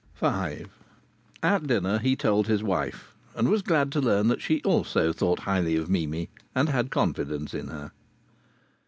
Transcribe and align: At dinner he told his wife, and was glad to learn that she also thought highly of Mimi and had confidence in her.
At 1.43 1.67
dinner 1.67 1.99
he 1.99 2.15
told 2.15 2.47
his 2.47 2.63
wife, 2.63 3.15
and 3.35 3.47
was 3.49 3.61
glad 3.61 3.91
to 3.91 4.01
learn 4.01 4.29
that 4.29 4.41
she 4.41 4.59
also 4.63 5.13
thought 5.13 5.41
highly 5.41 5.75
of 5.75 5.91
Mimi 5.91 6.27
and 6.55 6.69
had 6.69 6.89
confidence 6.89 7.53
in 7.53 7.67
her. 7.67 7.91